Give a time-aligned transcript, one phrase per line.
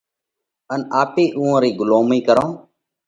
[0.73, 2.53] ان آپي اُوئون رئي ڳُلومئِي ڪرونه۔